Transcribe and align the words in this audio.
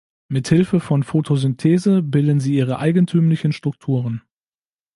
Mit 0.29 0.47
Hilfe 0.47 0.79
von 0.79 1.03
Photosynthese 1.03 2.01
bilden 2.01 2.39
sie 2.39 2.55
ihre 2.55 2.79
eigentümlichen 2.79 3.51
Strukturen. 3.51 4.23